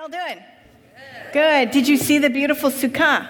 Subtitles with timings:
[0.00, 0.42] y'all doing?
[1.30, 1.72] Good.
[1.72, 3.28] Did you see the beautiful sukkah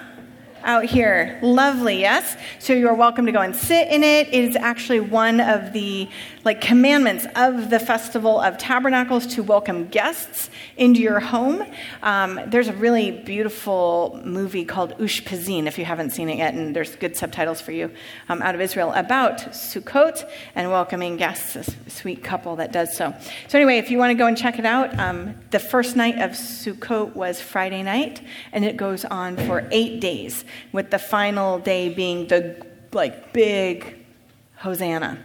[0.65, 1.39] out here?
[1.43, 2.37] Lovely, yes?
[2.59, 4.29] So you are welcome to go and sit in it.
[4.29, 6.09] It is actually one of the
[6.45, 10.49] like commandments of the Festival of Tabernacles to welcome guests
[10.79, 11.63] into your home.
[12.03, 16.75] Um, there's a really beautiful movie called Ushpizin, if you haven't seen it yet, and
[16.75, 17.91] there's good subtitles for you
[18.31, 23.15] um, out of Israel about Sukkot and welcoming guests, a sweet couple that does so.
[23.49, 26.19] So, anyway, if you want to go and check it out, um, the first night
[26.19, 28.23] of Sukkot was Friday night,
[28.53, 33.97] and it goes on for eight days, with the final day being the like big
[34.57, 35.19] Hosanna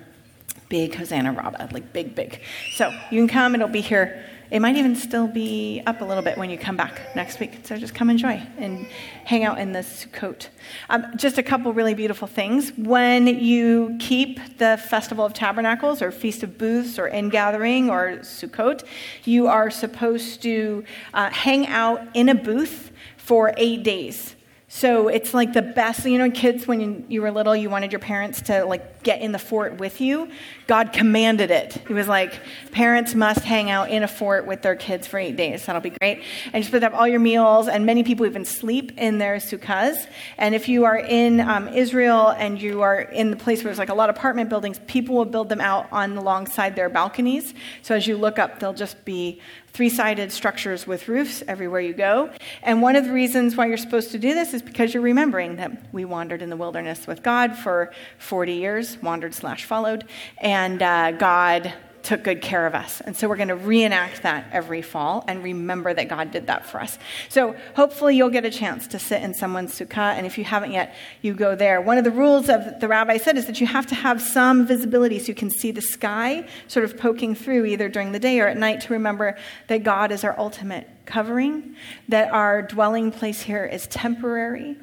[0.70, 2.41] big Hosanna Rabbah, like big, big.
[2.73, 4.23] So you can come, it'll be here.
[4.51, 7.61] It might even still be up a little bit when you come back next week.
[7.63, 8.85] So just come enjoy and
[9.23, 10.49] hang out in this coat.
[10.89, 12.71] Um, just a couple really beautiful things.
[12.77, 18.84] When you keep the Festival of Tabernacles or Feast of Booths or Ingathering or Sukkot,
[19.23, 24.34] you are supposed to uh, hang out in a booth for eight days.
[24.75, 28.01] So it's like the best, you know, kids, when you were little, you wanted your
[28.01, 30.27] parents to like get in the fort with you.
[30.68, 31.81] God commanded it.
[31.87, 32.41] He was like,
[32.73, 35.65] parents must hang out in a fort with their kids for eight days.
[35.65, 36.23] That'll be great.
[36.51, 40.07] And you put up all your meals, and many people even sleep in their sukkahs.
[40.37, 43.79] And if you are in um, Israel and you are in the place where there's
[43.79, 47.53] like a lot of apartment buildings, people will build them out on alongside their balconies.
[47.81, 49.40] So as you look up, they'll just be
[49.76, 52.29] three sided structures with roofs everywhere you go.
[52.63, 55.57] And one of the reasons why you're supposed to do this is because you're remembering
[55.57, 60.05] that we wandered in the wilderness with God for 40 years, wandered slash followed,
[60.37, 61.73] and uh, God
[62.05, 63.01] took good care of us.
[63.01, 66.66] And so we're going to reenact that every fall and remember that God did that
[66.66, 66.97] for us.
[67.29, 70.13] So hopefully you'll get a chance to sit in someone's sukkah.
[70.13, 71.81] And if you haven't yet, you go there.
[71.81, 74.67] One of the rules of the rabbi said is that you have to have some
[74.67, 78.40] visibility so you can see the sky sort of poking through either during the day
[78.40, 79.35] or at night to remember
[79.67, 81.75] that God is our ultimate covering,
[82.09, 84.78] that our dwelling place here is temporary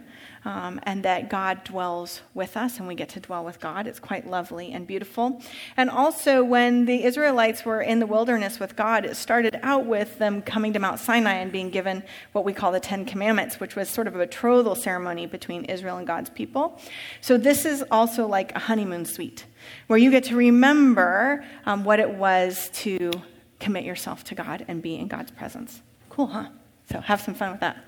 [0.45, 3.87] um, and that God dwells with us and we get to dwell with God.
[3.87, 5.41] It's quite lovely and beautiful.
[5.77, 10.19] And also, when the Israelites were in the wilderness with God, it started out with
[10.19, 13.77] them coming to Mount Sinai and being given what we call the Ten Commandments, which
[13.77, 16.80] was sort of a betrothal ceremony between Israel and God's people.
[17.20, 19.47] So, this is also like a honeymoon suite
[19.86, 23.13] where you get to remember um, what it was to
[23.61, 25.83] commit yourself to God and be in God's presence.
[26.09, 26.48] Cool, huh?
[26.92, 27.83] So have some fun with that.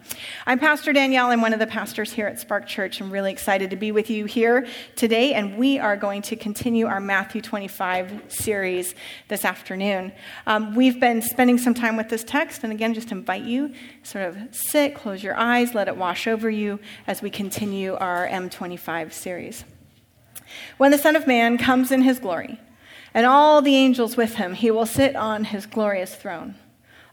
[0.46, 1.26] I'm Pastor Danielle.
[1.26, 3.02] I'm one of the pastors here at Spark Church.
[3.02, 4.66] I'm really excited to be with you here
[4.96, 8.94] today, and we are going to continue our Matthew 25 series
[9.28, 10.10] this afternoon.
[10.46, 14.24] Um, we've been spending some time with this text, and again, just invite you sort
[14.24, 19.12] of sit, close your eyes, let it wash over you as we continue our M25
[19.12, 19.66] series.
[20.78, 22.58] When the Son of Man comes in his glory,
[23.12, 26.54] and all the angels with him, he will sit on his glorious throne.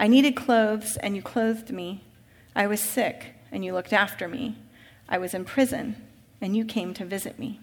[0.00, 2.04] I needed clothes, and you clothed me.
[2.54, 4.56] I was sick, and you looked after me.
[5.08, 5.96] I was in prison,
[6.40, 7.58] and you came to visit me.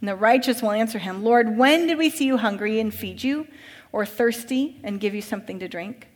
[0.00, 3.24] And the righteous will answer him, Lord, when did we see you hungry and feed
[3.24, 3.48] you,
[3.90, 6.06] or thirsty and give you something to drink?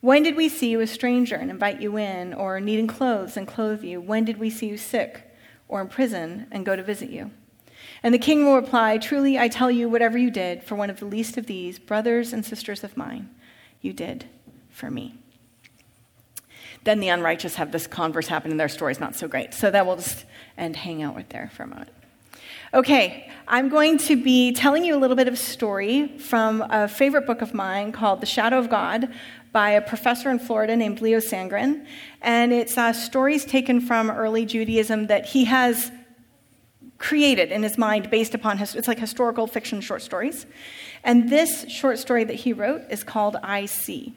[0.00, 3.46] When did we see you a stranger and invite you in, or needing clothes and
[3.46, 4.00] clothe you?
[4.00, 5.30] When did we see you sick
[5.68, 7.30] or in prison and go to visit you?
[8.02, 10.98] And the king will reply, Truly, I tell you, whatever you did for one of
[10.98, 13.28] the least of these, brothers and sisters of mine,
[13.82, 14.24] you did
[14.72, 15.14] for me.
[16.84, 19.54] Then the unrighteous have this converse happen and their story's not so great.
[19.54, 20.24] So that will just
[20.58, 21.90] end hang out with there for a moment.
[22.74, 26.88] Okay, I'm going to be telling you a little bit of a story from a
[26.88, 29.12] favorite book of mine called The Shadow of God
[29.52, 31.86] by a professor in Florida named Leo Sandgren.
[32.22, 35.92] And it's uh, stories taken from early Judaism that he has
[36.98, 40.46] created in his mind based upon his, it's like historical fiction short stories.
[41.04, 44.14] And this short story that he wrote is called I See.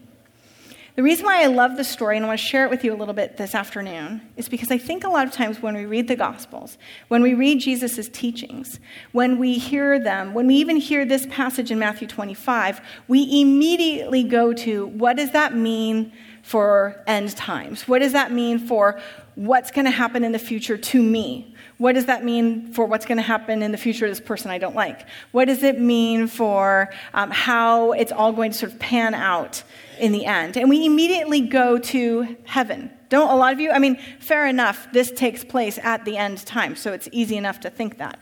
[0.96, 2.94] The reason why I love this story, and I want to share it with you
[2.94, 5.86] a little bit this afternoon, is because I think a lot of times when we
[5.86, 6.78] read the Gospels,
[7.10, 8.80] when we read Jesus' teachings,
[9.12, 14.24] when we hear them, when we even hear this passage in Matthew 25, we immediately
[14.24, 16.14] go to what does that mean
[16.44, 17.90] for end times?
[17.90, 18.98] What does that mean for
[19.34, 21.54] what's going to happen in the future to me?
[21.78, 24.50] What does that mean for what's going to happen in the future to this person
[24.50, 25.06] I don't like?
[25.34, 29.64] What does it mean for um, how it's all going to sort of pan out
[30.00, 30.58] in the end?
[30.58, 32.92] And we immediately go to heaven.
[33.10, 33.72] Don't a lot of you?
[33.72, 37.60] I mean, fair enough, this takes place at the end time, so it's easy enough
[37.62, 38.20] to think that.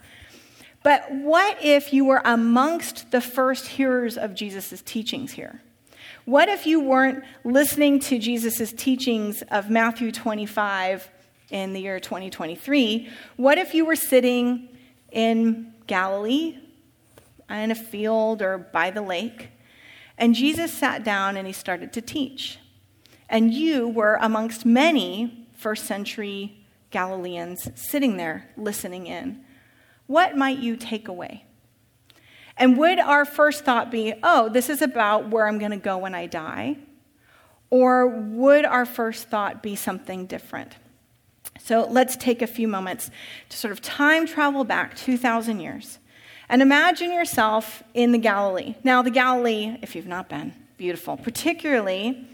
[0.82, 5.62] But what if you were amongst the first hearers of Jesus' teachings here?
[6.26, 11.10] What if you weren't listening to Jesus' teachings of Matthew 25
[11.50, 14.68] in the year 2023, what if you were sitting
[15.12, 16.58] in Galilee,
[17.48, 19.48] in a field or by the lake,
[20.16, 22.58] and Jesus sat down and he started to teach?
[23.28, 29.44] And you were amongst many first century Galileans sitting there listening in.
[30.06, 31.44] What might you take away?
[32.56, 35.98] And would our first thought be, oh, this is about where I'm going to go
[35.98, 36.76] when I die?
[37.70, 40.72] Or would our first thought be something different?
[41.58, 43.10] So let's take a few moments
[43.48, 45.98] to sort of time travel back 2,000 years
[46.48, 48.74] and imagine yourself in the Galilee.
[48.84, 52.26] Now, the Galilee, if you've not been, beautiful, particularly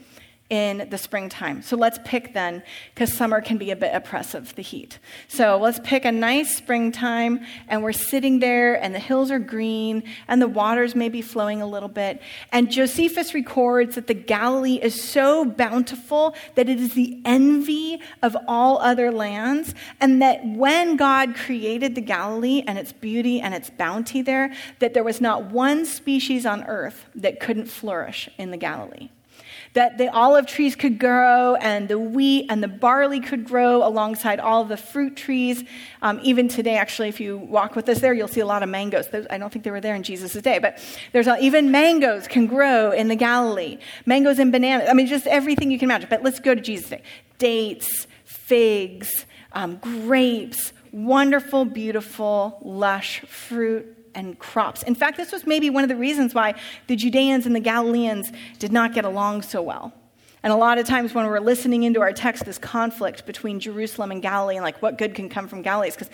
[0.50, 1.62] in the springtime.
[1.62, 2.62] So let's pick then,
[2.92, 4.98] because summer can be a bit oppressive, the heat.
[5.28, 10.02] So let's pick a nice springtime, and we're sitting there, and the hills are green,
[10.26, 12.20] and the waters may be flowing a little bit.
[12.50, 18.36] And Josephus records that the Galilee is so bountiful that it is the envy of
[18.48, 23.70] all other lands, and that when God created the Galilee and its beauty and its
[23.70, 28.56] bounty there, that there was not one species on earth that couldn't flourish in the
[28.56, 29.10] Galilee
[29.72, 34.40] that the olive trees could grow and the wheat and the barley could grow alongside
[34.40, 35.62] all the fruit trees.
[36.02, 38.68] Um, even today, actually, if you walk with us there, you'll see a lot of
[38.68, 39.06] mangoes.
[39.30, 40.78] I don't think they were there in Jesus' day, but
[41.12, 43.78] there's even mangoes can grow in the Galilee.
[44.06, 44.88] Mangoes and bananas.
[44.90, 46.08] I mean, just everything you can imagine.
[46.10, 47.02] But let's go to Jesus' day.
[47.38, 54.82] Dates, figs, um, grapes, wonderful, beautiful, lush fruit and crops.
[54.82, 56.54] In fact, this was maybe one of the reasons why
[56.86, 59.92] the Judeans and the Galileans did not get along so well.
[60.42, 64.10] And a lot of times when we're listening into our text, this conflict between Jerusalem
[64.10, 66.10] and Galilee, and like what good can come from Galilee, is because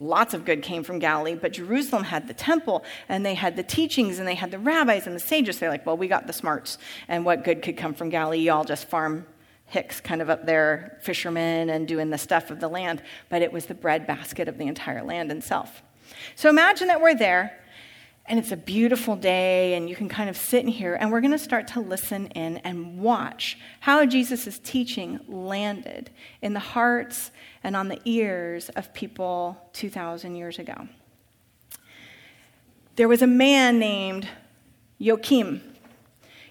[0.00, 3.62] lots of good came from Galilee, but Jerusalem had the temple and they had the
[3.62, 5.58] teachings and they had the rabbis and the sages.
[5.58, 8.38] They're like, well, we got the smarts, and what good could come from Galilee?
[8.38, 9.26] Y'all just farm
[9.66, 13.52] hicks kind of up there, fishermen and doing the stuff of the land, but it
[13.52, 15.82] was the breadbasket of the entire land itself.
[16.36, 17.58] So imagine that we're there
[18.26, 21.20] and it's a beautiful day and you can kind of sit in here and we're
[21.20, 26.10] going to start to listen in and watch how Jesus' teaching landed
[26.42, 27.30] in the hearts
[27.62, 30.88] and on the ears of people 2,000 years ago.
[32.96, 34.28] There was a man named
[34.98, 35.62] Joachim.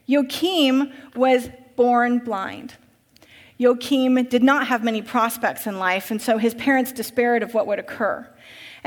[0.06, 2.74] Joachim was born blind.
[3.58, 7.68] Joachim did not have many prospects in life, and so his parents despaired of what
[7.68, 8.28] would occur.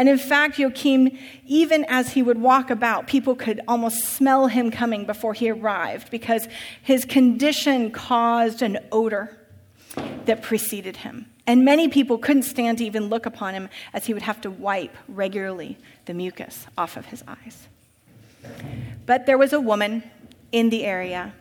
[0.00, 1.10] And in fact, Joachim,
[1.44, 6.10] even as he would walk about, people could almost smell him coming before he arrived
[6.10, 6.48] because
[6.82, 9.36] his condition caused an odor
[10.24, 11.26] that preceded him.
[11.46, 14.50] And many people couldn't stand to even look upon him as he would have to
[14.50, 15.76] wipe regularly
[16.06, 17.68] the mucus off of his eyes.
[19.04, 20.02] But there was a woman
[20.50, 21.34] in the area,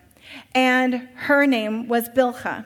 [0.53, 2.65] and her name was Bilhah.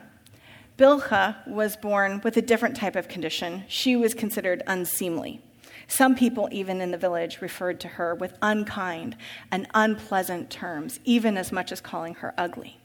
[0.76, 3.62] Bilhah was born with a different type of condition.
[3.68, 5.40] She was considered unseemly.
[5.86, 9.16] Some people, even in the village, referred to her with unkind
[9.50, 12.78] and unpleasant terms, even as much as calling her ugly.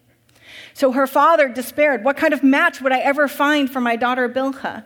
[0.73, 4.27] So her father despaired, What kind of match would I ever find for my daughter
[4.27, 4.83] Bilhah?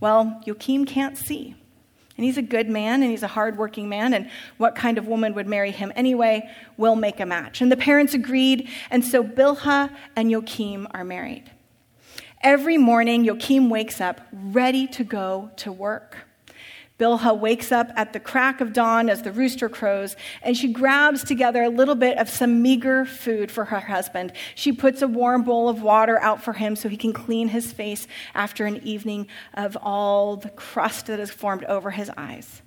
[0.00, 1.54] Well, Joachim can't see.
[2.16, 5.34] And he's a good man and he's a hardworking man, and what kind of woman
[5.34, 6.48] would marry him anyway?
[6.76, 7.60] We'll make a match.
[7.60, 11.50] And the parents agreed, and so Bilhah and Joachim are married.
[12.40, 16.18] Every morning, Joachim wakes up ready to go to work.
[16.98, 21.24] Bilhah wakes up at the crack of dawn as the rooster crows, and she grabs
[21.24, 24.32] together a little bit of some meager food for her husband.
[24.54, 27.72] She puts a warm bowl of water out for him so he can clean his
[27.72, 32.62] face after an evening of all the crust that has formed over his eyes.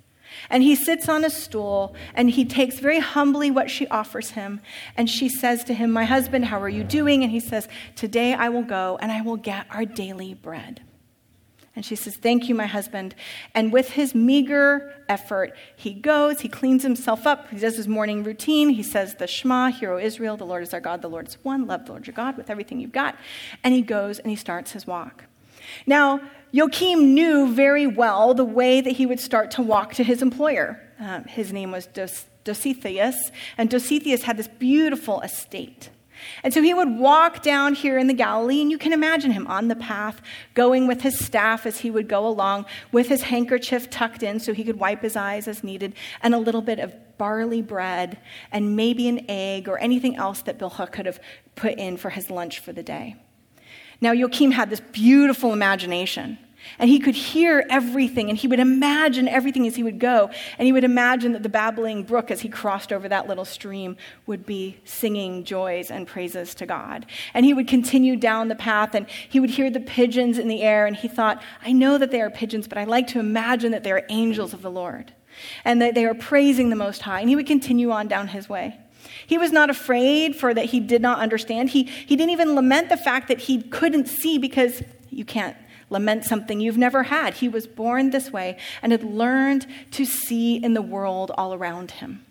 [0.50, 4.60] And he sits on a stool and he takes very humbly what she offers him.
[4.94, 7.22] And she says to him, My husband, how are you doing?
[7.22, 7.66] And he says,
[7.96, 10.82] Today I will go and I will get our daily bread.
[11.78, 13.14] And she says, Thank you, my husband.
[13.54, 18.24] And with his meager effort, he goes, he cleans himself up, he does his morning
[18.24, 18.70] routine.
[18.70, 21.38] He says, The Shema, Hear, O Israel, the Lord is our God, the Lord is
[21.44, 21.68] one.
[21.68, 23.16] Love the Lord your God with everything you've got.
[23.62, 25.26] And he goes and he starts his walk.
[25.86, 26.20] Now,
[26.50, 30.82] Joachim knew very well the way that he would start to walk to his employer.
[30.98, 35.90] Um, his name was Dos- Dositheus, and Dositheus had this beautiful estate.
[36.42, 39.46] And so he would walk down here in the Galilee, and you can imagine him
[39.46, 40.20] on the path,
[40.54, 44.52] going with his staff as he would go along, with his handkerchief tucked in so
[44.52, 48.18] he could wipe his eyes as needed, and a little bit of barley bread,
[48.52, 51.20] and maybe an egg or anything else that Bilhah could have
[51.56, 53.16] put in for his lunch for the day.
[54.00, 56.38] Now, Joachim had this beautiful imagination.
[56.78, 60.30] And he could hear everything, and he would imagine everything as he would go.
[60.58, 63.96] And he would imagine that the babbling brook, as he crossed over that little stream,
[64.26, 67.06] would be singing joys and praises to God.
[67.34, 70.62] And he would continue down the path, and he would hear the pigeons in the
[70.62, 70.86] air.
[70.86, 73.84] And he thought, I know that they are pigeons, but I like to imagine that
[73.84, 75.12] they are angels of the Lord,
[75.64, 77.20] and that they are praising the Most High.
[77.20, 78.78] And he would continue on down his way.
[79.26, 81.70] He was not afraid for that he did not understand.
[81.70, 85.56] He, he didn't even lament the fact that he couldn't see because you can't
[85.90, 87.34] lament something you've never had.
[87.34, 91.92] He was born this way and had learned to see in the world all around
[91.92, 92.24] him.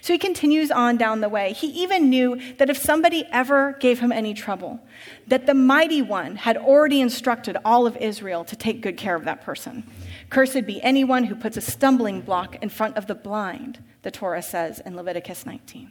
[0.00, 1.52] So he continues on down the way.
[1.52, 4.80] He even knew that if somebody ever gave him any trouble,
[5.26, 9.24] that the mighty one had already instructed all of Israel to take good care of
[9.24, 9.88] that person.
[10.30, 14.42] Cursed be anyone who puts a stumbling block in front of the blind, the Torah
[14.42, 15.90] says in Leviticus 19.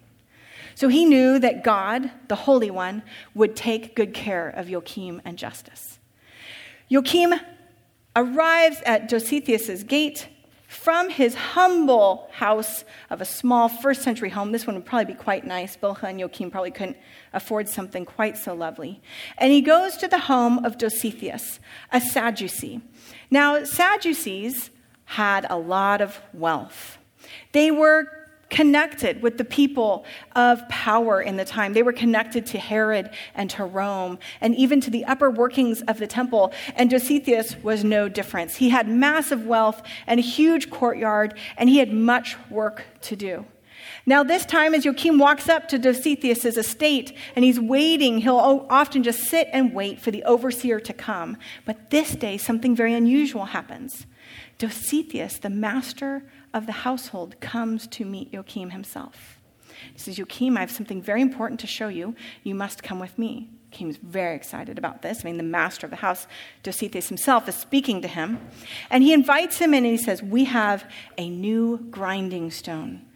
[0.75, 3.01] So he knew that God, the Holy One,
[3.33, 5.96] would take good care of Joachim and Justus.
[6.89, 7.33] Joachim
[8.15, 10.27] arrives at Dositheus' gate
[10.67, 14.51] from his humble house of a small first century home.
[14.51, 15.77] This one would probably be quite nice.
[15.77, 16.97] Bilhah and Joachim probably couldn't
[17.33, 19.01] afford something quite so lovely.
[19.37, 21.59] And he goes to the home of Dositheus,
[21.91, 22.81] a Sadducee.
[23.31, 24.69] Now, Sadducees
[25.05, 26.97] had a lot of wealth.
[27.53, 28.16] They were
[28.49, 31.73] connected with the people of power in the time.
[31.73, 35.99] They were connected to Herod and to Rome and even to the upper workings of
[35.99, 36.53] the temple.
[36.75, 38.55] And Dositheus was no difference.
[38.55, 43.45] He had massive wealth and a huge courtyard, and he had much work to do.
[44.05, 49.03] Now, this time, as Joachim walks up to Dositheus' estate and he's waiting, he'll often
[49.03, 51.37] just sit and wait for the overseer to come.
[51.65, 54.05] But this day, something very unusual happens.
[54.57, 56.23] Dositheus, the master
[56.53, 59.39] of the household comes to meet Joachim himself.
[59.93, 62.15] He says, Joachim, I have something very important to show you.
[62.43, 63.49] You must come with me.
[63.71, 65.21] Joachim's very excited about this.
[65.21, 66.25] I mean, the master of the house,
[66.63, 68.39] Dositheus himself, is speaking to him.
[68.89, 73.06] And he invites him in and he says, We have a new grinding stone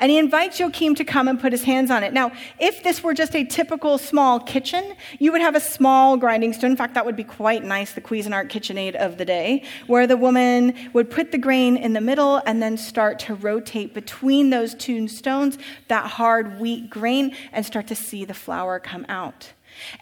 [0.00, 2.12] and he invites Joachim to come and put his hands on it.
[2.12, 6.52] Now, if this were just a typical small kitchen, you would have a small grinding
[6.54, 6.72] stone.
[6.72, 10.16] In fact, that would be quite nice, the Cuisinart KitchenAid of the day, where the
[10.16, 14.74] woman would put the grain in the middle and then start to rotate between those
[14.74, 19.52] two stones, that hard wheat grain, and start to see the flour come out.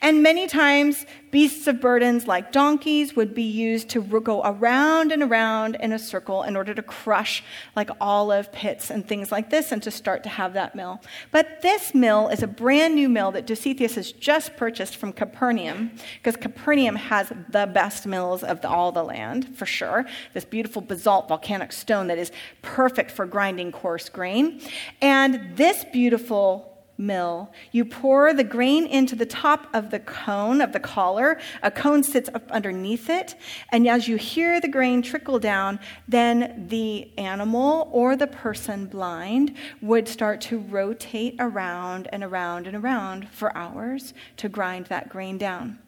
[0.01, 5.23] And many times, beasts of burdens like donkeys would be used to go around and
[5.23, 7.45] around in a circle in order to crush
[7.77, 11.01] like olive pits and things like this and to start to have that mill.
[11.31, 15.93] But this mill is a brand new mill that Dositheus has just purchased from Capernaum
[16.17, 20.07] because Capernaum has the best mills of the, all the land, for sure.
[20.35, 22.33] This beautiful basalt volcanic stone that is
[22.63, 24.61] perfect for grinding coarse grain.
[25.01, 27.53] And this beautiful mill.
[27.71, 31.39] You pour the grain into the top of the cone, of the collar.
[31.63, 33.37] A cone sits up underneath it.
[33.71, 35.79] And as you hear the grain trickle down,
[36.09, 42.77] then the animal or the person blind would start to rotate around and around and
[42.77, 45.79] around for hours to grind that grain down.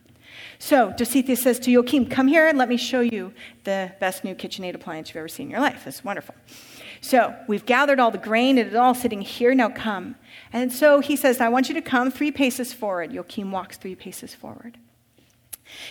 [0.59, 3.33] So Dositheus says to Joachim, Come here and let me show you
[3.65, 5.87] the best new KitchenAid appliance you've ever seen in your life.
[5.87, 6.35] It's wonderful.
[7.01, 9.55] So we've gathered all the grain, and it's all sitting here.
[9.55, 10.17] Now come.
[10.53, 13.13] And so he says, I want you to come three paces forward.
[13.13, 14.79] Joachim walks three paces forward.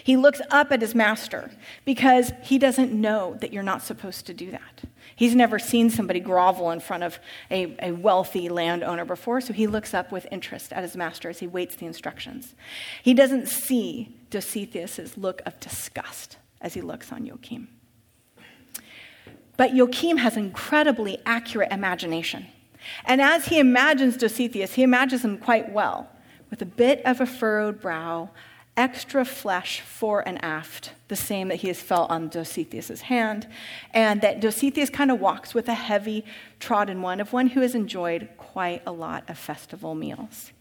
[0.04, 1.52] He looks up at his master
[1.86, 4.84] because he doesn't know that you're not supposed to do that.
[5.16, 9.68] He's never seen somebody grovel in front of a, a wealthy landowner before, so he
[9.68, 12.56] looks up with interest at his master as he waits the instructions.
[13.04, 17.70] He doesn't see Dositheus' look of disgust as he looks on Joachim.
[19.60, 22.48] But Joachim has incredibly accurate imagination.
[23.04, 26.10] And as he imagines Dositheus, he imagines him quite well,
[26.50, 28.30] with a bit of a furrowed brow,
[28.78, 33.48] extra flesh fore and aft, the same that he has felt on Dositheus' hand,
[33.94, 36.24] and that Dositheus kind of walks with a heavy
[36.62, 40.54] trodden one of one who has enjoyed quite a lot of festival meals.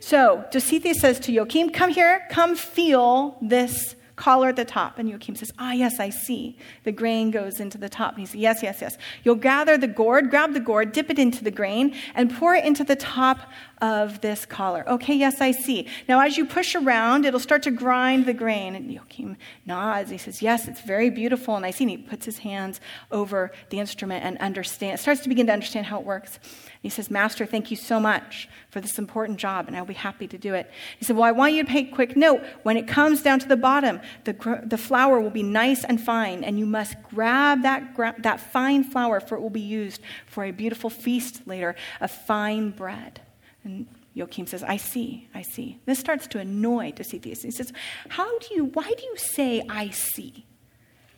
[0.00, 4.98] So Dositheus says to Joachim, Come here, come feel this collar at the top.
[4.98, 6.56] And Joachim says, Ah, yes, I see.
[6.84, 8.12] The grain goes into the top.
[8.12, 8.98] And he says, Yes, yes, yes.
[9.22, 12.64] You'll gather the gourd, grab the gourd, dip it into the grain, and pour it
[12.64, 13.50] into the top
[13.82, 14.88] of this collar.
[14.88, 15.86] Okay, yes, I see.
[16.08, 18.74] Now, as you push around, it'll start to grind the grain.
[18.74, 20.10] And Joachim nods.
[20.10, 21.56] He says, Yes, it's very beautiful.
[21.56, 21.84] And I see.
[21.84, 22.80] And he puts his hands
[23.10, 26.38] over the instrument and understand, starts to begin to understand how it works.
[26.82, 30.28] He says, Master, thank you so much for this important job, and I'll be happy
[30.28, 30.70] to do it.
[30.98, 32.42] He said, Well, I want you to take quick note.
[32.62, 36.44] When it comes down to the bottom, the, the flour will be nice and fine,
[36.44, 40.50] and you must grab that, that fine flour, for it will be used for a
[40.50, 43.20] beautiful feast later of fine bread.
[43.66, 45.80] And Joachim says, I see, I see.
[45.86, 47.42] This starts to annoy Dositheus.
[47.42, 47.72] He says,
[48.08, 50.46] How do you, why do you say I see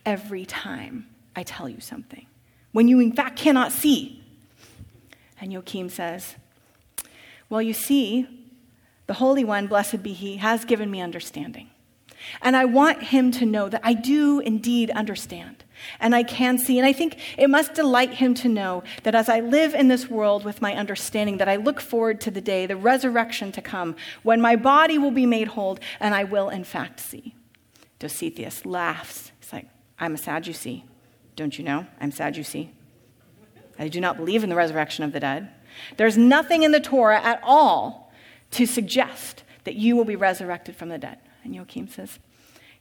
[0.03, 2.25] every time I tell you something?
[2.71, 4.23] When you in fact cannot see.
[5.39, 6.37] And Joachim says,
[7.49, 8.27] Well, you see,
[9.05, 11.69] the Holy One, blessed be He, has given me understanding.
[12.41, 15.63] And I want him to know that I do indeed understand
[15.99, 16.77] and I can see.
[16.77, 20.09] And I think it must delight him to know that as I live in this
[20.09, 23.95] world with my understanding, that I look forward to the day, the resurrection to come,
[24.23, 27.35] when my body will be made whole and I will in fact see.
[27.99, 29.31] Dositheus laughs.
[29.39, 29.67] He's like,
[29.99, 30.85] I'm a Sadducee.
[31.35, 31.85] Don't you know?
[31.99, 32.71] I'm Sadducee.
[33.77, 35.49] I do not believe in the resurrection of the dead.
[35.97, 38.11] There's nothing in the Torah at all
[38.51, 41.19] to suggest that you will be resurrected from the dead.
[41.43, 42.19] And Joachim says,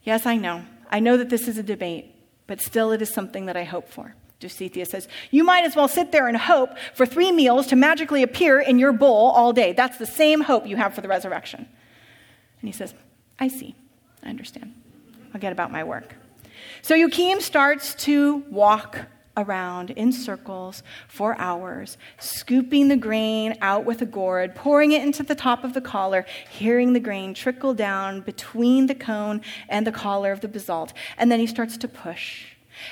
[0.02, 0.64] Yes, I know.
[0.90, 2.14] I know that this is a debate,
[2.48, 4.16] but still it is something that I hope for.
[4.40, 8.24] Dositheus says, You might as well sit there and hope for three meals to magically
[8.24, 9.72] appear in your bowl all day.
[9.72, 11.68] That's the same hope you have for the resurrection.
[12.60, 12.94] And he says,
[13.38, 13.76] I see.
[14.24, 14.74] I understand.
[15.32, 16.14] I'll get about my work.
[16.82, 18.98] So Joachim starts to walk
[19.38, 25.23] around in circles for hours, scooping the grain out with a gourd, pouring it into
[25.23, 29.92] the top of the collar, hearing the grain trickle down between the cone and the
[29.92, 30.92] collar of the basalt.
[31.16, 32.47] And then he starts to push.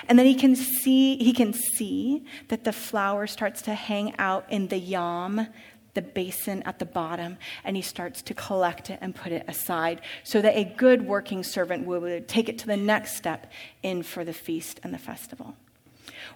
[0.08, 4.44] And then he can see he can see that the flour starts to hang out
[4.50, 5.46] in the yam,
[5.94, 10.00] the basin at the bottom, and he starts to collect it and put it aside
[10.24, 13.50] so that a good working servant will take it to the next step
[13.82, 15.54] in for the feast and the festival.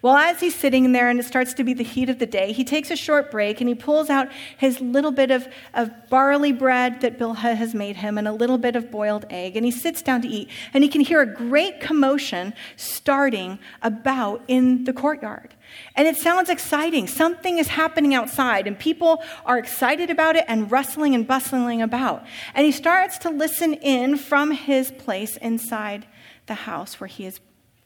[0.03, 2.53] Well, as he's sitting there and it starts to be the heat of the day,
[2.53, 6.53] he takes a short break and he pulls out his little bit of, of barley
[6.53, 9.57] bread that Bilhah has made him and a little bit of boiled egg.
[9.57, 10.49] And he sits down to eat.
[10.73, 15.55] And he can hear a great commotion starting about in the courtyard.
[15.95, 17.07] And it sounds exciting.
[17.07, 22.25] Something is happening outside, and people are excited about it and rustling and bustling about.
[22.55, 26.07] And he starts to listen in from his place inside
[26.47, 27.39] the house where he is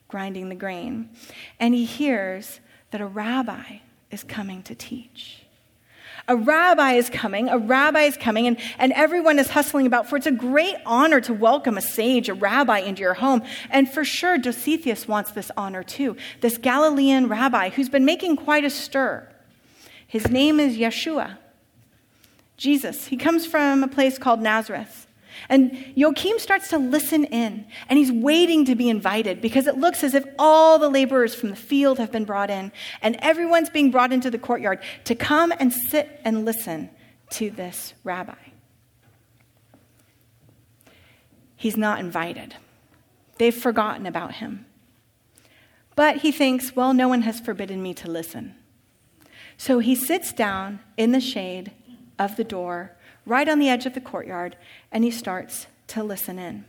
[0.08, 1.11] grinding the grain,
[1.58, 3.78] and he hears that a rabbi
[4.10, 5.45] is coming to teach.
[6.26, 10.17] A rabbi is coming, a rabbi is coming, and, and everyone is hustling about, for
[10.17, 13.43] it's a great honor to welcome a sage, a rabbi, into your home.
[13.69, 16.17] And for sure, Dositheus wants this honor too.
[16.40, 19.28] This Galilean rabbi who's been making quite a stir.
[20.06, 21.36] His name is Yeshua,
[22.56, 23.08] Jesus.
[23.08, 25.06] He comes from a place called Nazareth.
[25.49, 30.02] And Joachim starts to listen in, and he's waiting to be invited because it looks
[30.02, 33.90] as if all the laborers from the field have been brought in, and everyone's being
[33.90, 36.90] brought into the courtyard to come and sit and listen
[37.30, 38.34] to this rabbi.
[41.56, 42.56] He's not invited,
[43.38, 44.66] they've forgotten about him.
[45.97, 48.56] But he thinks, well, no one has forbidden me to listen.
[49.56, 51.70] So he sits down in the shade
[52.18, 52.94] of the door
[53.26, 54.56] right on the edge of the courtyard,
[54.93, 56.65] and he starts to listen in.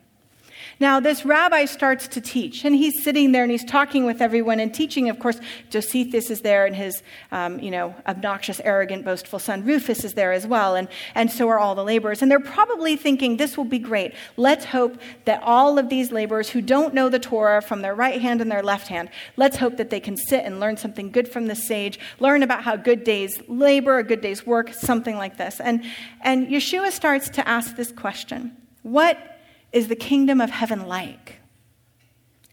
[0.80, 4.60] Now, this rabbi starts to teach, and he's sitting there and he's talking with everyone
[4.60, 5.10] and teaching.
[5.10, 10.04] Of course, Josephus is there, and his, um, you know, obnoxious, arrogant, boastful son Rufus
[10.04, 12.22] is there as well, and, and so are all the laborers.
[12.22, 14.14] And they're probably thinking, this will be great.
[14.36, 18.22] Let's hope that all of these laborers who don't know the Torah from their right
[18.22, 21.30] hand and their left hand, let's hope that they can sit and learn something good
[21.30, 25.38] from the sage, learn about how good days labor, a good day's work, something like
[25.38, 25.62] this.
[25.62, 25.86] And,
[26.22, 29.35] and Yeshua starts to ask this question What
[29.76, 31.36] is the kingdom of heaven like?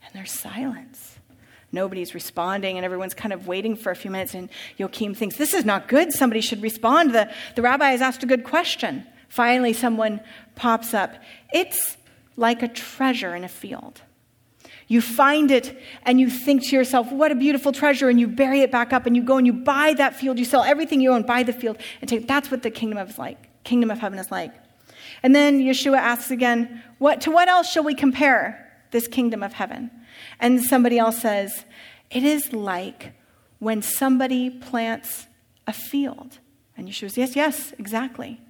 [0.04, 1.18] And there's silence.
[1.70, 4.34] Nobody's responding, and everyone's kind of waiting for a few minutes.
[4.34, 6.12] And Joachim thinks, This is not good.
[6.12, 7.14] Somebody should respond.
[7.14, 9.06] The, the rabbi has asked a good question.
[9.28, 10.20] Finally, someone
[10.56, 11.14] pops up.
[11.54, 11.96] It's
[12.36, 14.02] like a treasure in a field.
[14.88, 18.60] You find it and you think to yourself, what a beautiful treasure, and you bury
[18.60, 20.38] it back up and you go and you buy that field.
[20.38, 23.08] You sell everything you own, buy the field, and take that's what the kingdom of
[23.08, 23.64] is like.
[23.64, 24.52] Kingdom of heaven is like.
[25.22, 29.52] And then Yeshua asks again, what, To what else shall we compare this kingdom of
[29.52, 29.90] heaven?
[30.40, 31.64] And somebody else says,
[32.10, 33.12] It is like
[33.58, 35.26] when somebody plants
[35.66, 36.38] a field.
[36.76, 38.40] And Yeshua says, Yes, yes, exactly.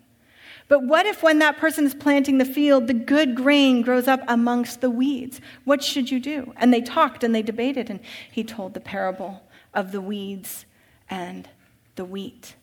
[0.68, 4.22] But what if, when that person is planting the field, the good grain grows up
[4.26, 5.40] amongst the weeds?
[5.64, 6.54] What should you do?
[6.56, 9.42] And they talked and they debated, and he told the parable
[9.74, 10.64] of the weeds
[11.10, 11.48] and
[11.96, 12.54] the wheat.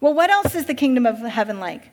[0.00, 1.90] Well, what else is the kingdom of heaven like?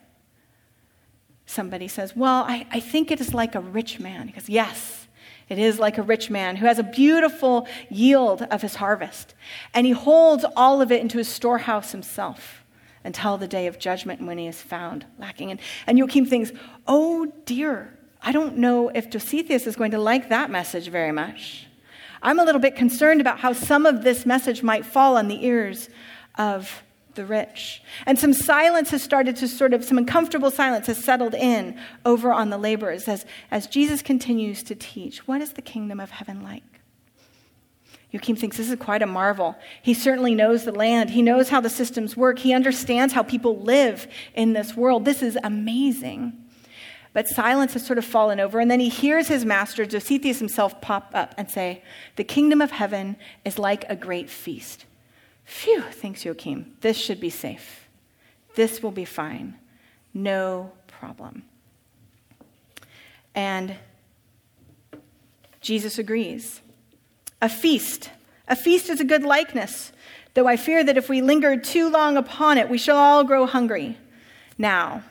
[1.49, 4.27] Somebody says, Well, I, I think it is like a rich man.
[4.27, 5.07] He goes, Yes,
[5.49, 9.33] it is like a rich man who has a beautiful yield of his harvest,
[9.73, 12.63] and he holds all of it into his storehouse himself
[13.03, 15.49] until the day of judgment when he is found lacking.
[15.49, 16.51] And, and Joachim thinks,
[16.87, 21.65] Oh dear, I don't know if Dositheus is going to like that message very much.
[22.21, 25.43] I'm a little bit concerned about how some of this message might fall on the
[25.43, 25.89] ears
[26.37, 26.83] of
[27.19, 27.83] the rich.
[28.05, 32.31] And some silence has started to sort of, some uncomfortable silence has settled in over
[32.31, 35.27] on the laborers as, as Jesus continues to teach.
[35.27, 36.63] What is the kingdom of heaven like?
[38.11, 39.57] Joachim thinks this is quite a marvel.
[39.81, 41.09] He certainly knows the land.
[41.09, 42.39] He knows how the systems work.
[42.39, 45.03] He understands how people live in this world.
[45.03, 46.31] This is amazing.
[47.11, 48.61] But silence has sort of fallen over.
[48.61, 51.83] And then he hears his master, Dositheus himself, pop up and say,
[52.15, 54.85] The kingdom of heaven is like a great feast
[55.49, 56.77] Phew, thinks Joachim.
[56.81, 57.89] This should be safe.
[58.53, 59.55] This will be fine.
[60.13, 61.41] No problem.
[63.33, 63.75] And
[65.59, 66.61] Jesus agrees.
[67.41, 68.11] A feast.
[68.47, 69.91] A feast is a good likeness,
[70.35, 73.47] though I fear that if we linger too long upon it, we shall all grow
[73.47, 73.97] hungry.
[74.55, 75.01] Now,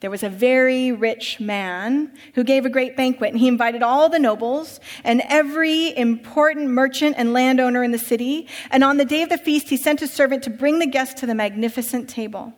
[0.00, 4.08] there was a very rich man who gave a great banquet, and he invited all
[4.08, 8.46] the nobles and every important merchant and landowner in the city.
[8.70, 11.18] And on the day of the feast, he sent his servant to bring the guests
[11.20, 12.52] to the magnificent table.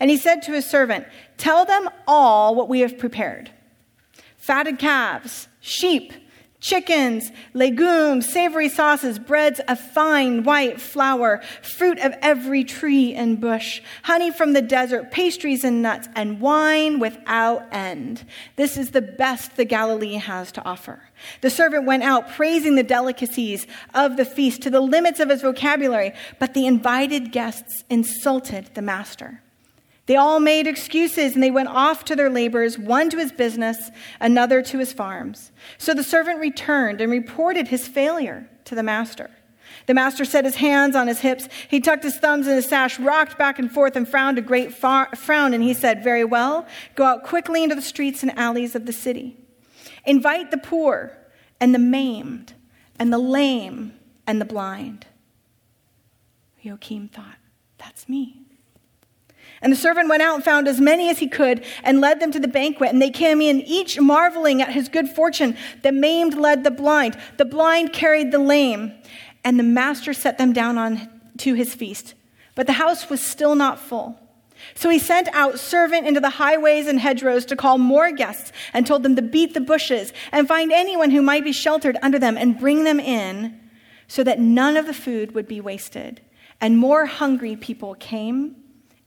[0.00, 1.06] And he said to his servant,
[1.36, 3.50] Tell them all what we have prepared
[4.38, 6.12] fatted calves, sheep,
[6.62, 13.82] chickens, legumes, savory sauces, breads of fine white flour, fruit of every tree and bush,
[14.04, 18.24] honey from the desert, pastries and nuts, and wine without end.
[18.56, 21.02] This is the best the Galilee has to offer.
[21.40, 25.42] The servant went out praising the delicacies of the feast to the limits of his
[25.42, 29.42] vocabulary, but the invited guests insulted the master.
[30.06, 33.90] They all made excuses and they went off to their labors, one to his business,
[34.20, 35.52] another to his farms.
[35.78, 39.30] So the servant returned and reported his failure to the master.
[39.86, 41.48] The master set his hands on his hips.
[41.68, 44.72] He tucked his thumbs in his sash, rocked back and forth, and frowned a great
[44.72, 45.54] far- frown.
[45.54, 48.92] And he said, Very well, go out quickly into the streets and alleys of the
[48.92, 49.36] city.
[50.04, 51.16] Invite the poor
[51.60, 52.54] and the maimed
[52.98, 53.94] and the lame
[54.26, 55.06] and the blind.
[56.60, 57.38] Joachim thought,
[57.78, 58.41] That's me.
[59.62, 62.32] And the servant went out and found as many as he could and led them
[62.32, 62.90] to the banquet.
[62.90, 65.56] And they came in, each marveling at his good fortune.
[65.82, 68.92] The maimed led the blind, the blind carried the lame.
[69.44, 72.14] And the master set them down on to his feast.
[72.54, 74.18] But the house was still not full.
[74.74, 78.86] So he sent out servant into the highways and hedgerows to call more guests and
[78.86, 82.36] told them to beat the bushes and find anyone who might be sheltered under them
[82.36, 83.58] and bring them in
[84.06, 86.20] so that none of the food would be wasted.
[86.60, 88.61] And more hungry people came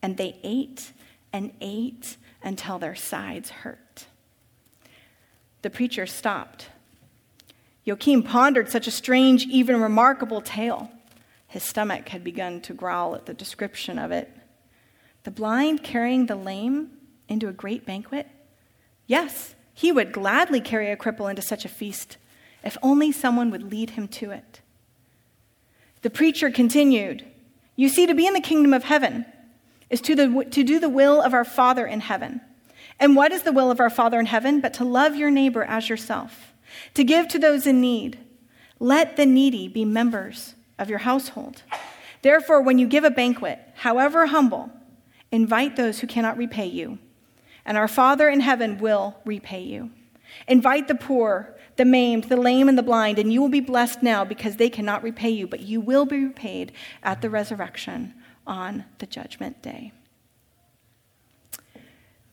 [0.06, 0.94] and they ate
[1.34, 4.06] and ate until their sides hurt.
[5.64, 6.68] The preacher stopped.
[7.86, 10.92] Joachim pondered such a strange, even remarkable tale.
[11.48, 14.32] His stomach had begun to growl at the description of it.
[15.24, 16.92] The blind carrying the lame
[17.28, 18.28] into a great banquet?
[19.08, 22.18] Yes, he would gladly carry a cripple into such a feast,
[22.64, 24.62] if only someone would lead him to it.
[26.04, 27.26] The preacher continued
[27.76, 29.26] You see, to be in the kingdom of heaven,
[29.90, 32.42] is to, the, to do the will of our Father in heaven.
[33.00, 35.64] And what is the will of our Father in heaven but to love your neighbor
[35.64, 36.54] as yourself,
[36.94, 38.20] to give to those in need?
[38.80, 41.64] Let the needy be members of your household.
[42.22, 44.72] Therefore, when you give a banquet, however humble,
[45.32, 46.98] invite those who cannot repay you,
[47.66, 49.92] and our Father in heaven will repay you.
[50.48, 54.02] Invite the poor, the maimed, the lame, and the blind, and you will be blessed
[54.02, 56.72] now because they cannot repay you, but you will be repaid
[57.04, 58.14] at the resurrection
[58.46, 59.92] on the judgment day.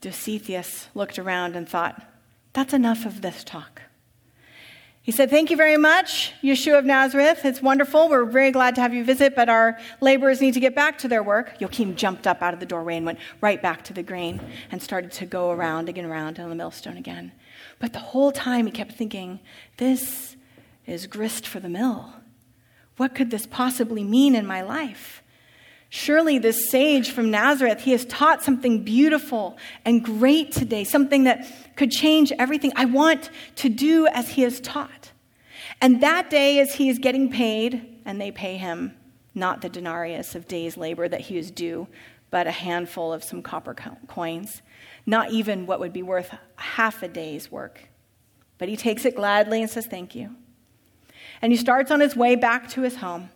[0.00, 2.02] Dositheus looked around and thought,
[2.52, 3.82] That's enough of this talk.
[5.00, 7.44] He said, Thank you very much, Yeshua of Nazareth.
[7.44, 8.08] It's wonderful.
[8.08, 11.08] We're very glad to have you visit, but our laborers need to get back to
[11.08, 11.60] their work.
[11.60, 14.82] Joachim jumped up out of the doorway and went right back to the grain and
[14.82, 17.32] started to go around again, around on the millstone again.
[17.78, 19.40] But the whole time he kept thinking,
[19.78, 20.36] This
[20.86, 22.14] is grist for the mill.
[22.96, 25.21] What could this possibly mean in my life?
[25.94, 31.46] Surely, this sage from Nazareth, he has taught something beautiful and great today, something that
[31.76, 32.72] could change everything.
[32.74, 35.12] I want to do as he has taught.
[35.82, 38.96] And that day, as he is getting paid, and they pay him
[39.34, 41.86] not the denarius of day's labor that he is due,
[42.30, 43.76] but a handful of some copper
[44.06, 44.62] coins,
[45.04, 47.90] not even what would be worth half a day's work.
[48.56, 50.36] But he takes it gladly and says, Thank you.
[51.42, 53.28] And he starts on his way back to his home.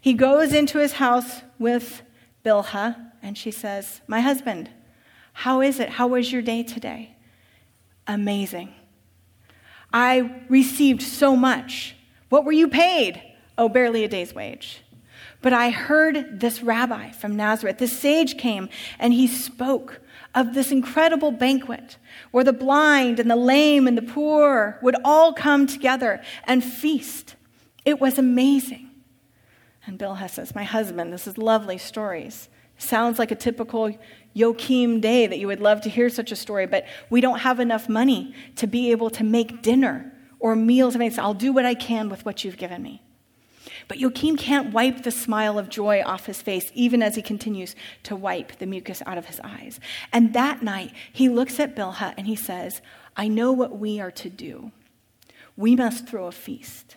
[0.00, 2.02] He goes into his house with
[2.44, 4.70] Bilhah, and she says, My husband,
[5.32, 5.90] how is it?
[5.90, 7.16] How was your day today?
[8.06, 8.74] Amazing.
[9.92, 11.96] I received so much.
[12.28, 13.20] What were you paid?
[13.58, 14.82] Oh, barely a day's wage.
[15.42, 20.00] But I heard this rabbi from Nazareth, this sage came, and he spoke
[20.34, 21.96] of this incredible banquet
[22.30, 27.36] where the blind and the lame and the poor would all come together and feast.
[27.84, 28.89] It was amazing.
[29.90, 32.48] And Bilhah says, My husband, this is lovely stories.
[32.78, 33.92] Sounds like a typical
[34.34, 37.58] Joachim day that you would love to hear such a story, but we don't have
[37.58, 40.94] enough money to be able to make dinner or meals.
[40.94, 43.02] I mean, I'll do what I can with what you've given me.
[43.88, 47.74] But Joachim can't wipe the smile of joy off his face, even as he continues
[48.04, 49.80] to wipe the mucus out of his eyes.
[50.12, 52.80] And that night, he looks at Bilhah and he says,
[53.16, 54.70] I know what we are to do.
[55.56, 56.94] We must throw a feast.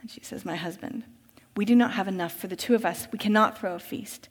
[0.00, 1.04] And she says, My husband,
[1.56, 3.06] we do not have enough for the two of us.
[3.12, 4.28] We cannot throw a feast.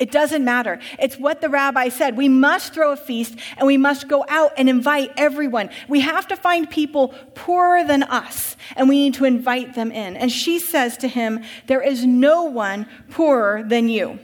[0.00, 0.80] It doesn't matter.
[0.98, 2.16] It's what the rabbi said.
[2.16, 5.68] We must throw a feast and we must go out and invite everyone.
[5.88, 10.16] We have to find people poorer than us and we need to invite them in.
[10.16, 14.18] And she says to him, There is no one poorer than you.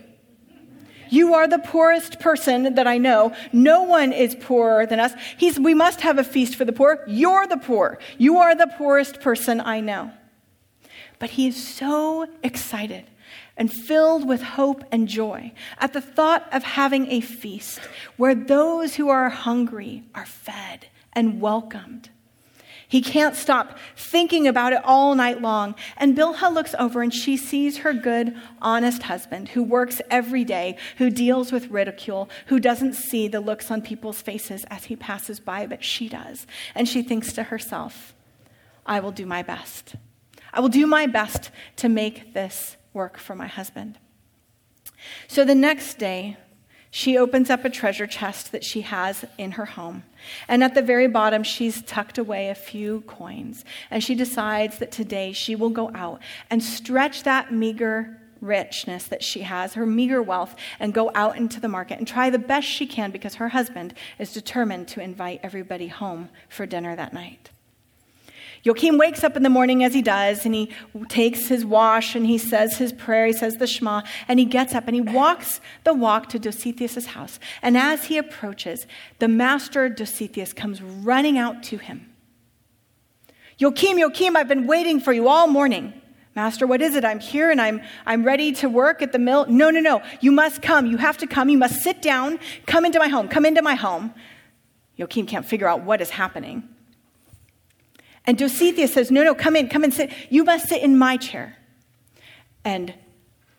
[1.11, 3.35] You are the poorest person that I know.
[3.53, 5.13] No one is poorer than us.
[5.37, 7.05] He's, we must have a feast for the poor.
[7.07, 7.99] You're the poor.
[8.17, 10.11] You are the poorest person I know.
[11.19, 13.05] But he is so excited
[13.57, 17.81] and filled with hope and joy at the thought of having a feast
[18.17, 22.11] where those who are hungry are fed and welcomed.
[22.89, 25.75] He can't stop thinking about it all night long.
[25.97, 30.77] And Bilhah looks over and she sees her good, honest husband who works every day,
[30.99, 35.41] who deals with ridicule, who doesn't see the looks on people's faces as he passes
[35.41, 36.47] by, but she does.
[36.77, 38.15] And she thinks to herself,
[38.85, 39.97] I will do my best.
[40.57, 43.99] I will do my best to make this work for my husband.
[45.29, 46.39] So the next day,
[46.91, 50.05] she opens up a treasure chest that she has in her home.
[50.49, 53.67] And at the very bottom, she's tucked away a few coins.
[53.91, 59.23] And she decides that today she will go out and stretch that meager richness that
[59.23, 62.67] she has, her meager wealth, and go out into the market and try the best
[62.67, 67.51] she can because her husband is determined to invite everybody home for dinner that night.
[68.67, 70.73] Joachim wakes up in the morning as he does, and he
[71.09, 74.75] takes his wash and he says his prayer, he says the Shema, and he gets
[74.75, 77.39] up and he walks the walk to Dositheus' house.
[77.63, 78.89] And as he approaches,
[79.21, 82.13] the master Dositheus comes running out to him.
[83.57, 85.93] Joachim, Joachim, I've been waiting for you all morning.
[86.35, 87.05] Master, what is it?
[87.05, 89.47] I'm here and I'm, I'm ready to work at the mill.
[89.47, 90.03] No, no, no.
[90.21, 90.87] You must come.
[90.87, 91.49] You have to come.
[91.49, 92.41] You must sit down.
[92.67, 93.29] Come into my home.
[93.29, 94.13] Come into my home.
[94.97, 96.69] Joachim can't figure out what is happening.
[98.27, 100.13] And Dositheus says, No, no, come in, come and sit.
[100.31, 101.57] You must sit in my chair.
[102.65, 102.95] And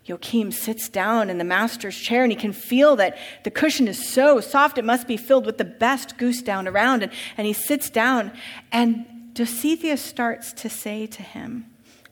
[0.08, 4.10] Joachim sits down in the master's chair and he can feel that the cushion is
[4.10, 7.04] so soft it must be filled with the best goose down around.
[7.04, 8.32] And, and he sits down
[8.72, 11.66] and Dositheus starts to say to him,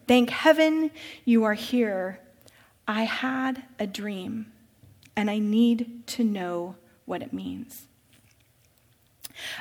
[0.07, 0.91] Thank heaven
[1.23, 2.19] you are here.
[2.87, 4.51] I had a dream
[5.15, 7.87] and I need to know what it means.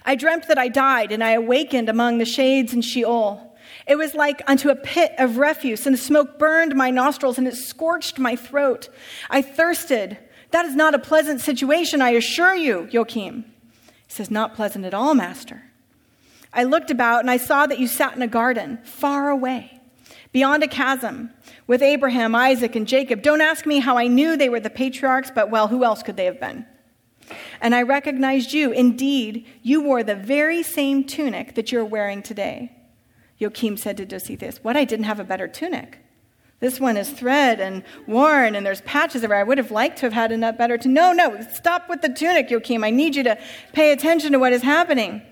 [0.04, 3.54] I dreamt that I died, and I awakened among the shades in Sheol.
[3.86, 7.46] It was like unto a pit of refuse, and the smoke burned my nostrils, and
[7.46, 8.88] it scorched my throat.
[9.30, 10.18] I thirsted.
[10.50, 13.44] That is not a pleasant situation, I assure you, Joachim.
[14.06, 15.62] He says, Not pleasant at all, master.
[16.52, 19.80] I looked about, and I saw that you sat in a garden, far away,
[20.32, 21.30] beyond a chasm,
[21.66, 23.22] with Abraham, Isaac, and Jacob.
[23.22, 26.16] Don't ask me how I knew they were the patriarchs, but well, who else could
[26.16, 26.64] they have been?
[27.60, 28.72] And I recognized you.
[28.72, 32.72] Indeed, you wore the very same tunic that you're wearing today.
[33.38, 34.76] Joachim said to Dositheus, What?
[34.76, 35.98] I didn't have a better tunic.
[36.60, 39.40] This one is thread and worn, and there's patches everywhere.
[39.40, 40.94] I would have liked to have had a better tunic.
[40.94, 42.84] No, no, stop with the tunic, Joachim.
[42.84, 43.38] I need you to
[43.72, 45.22] pay attention to what is happening.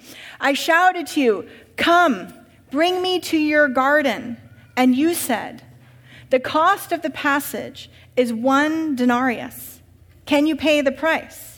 [0.41, 2.33] I shouted to you, Come,
[2.71, 4.37] bring me to your garden.
[4.77, 5.63] And you said,
[6.31, 9.81] The cost of the passage is one denarius.
[10.27, 11.52] Can you pay the price?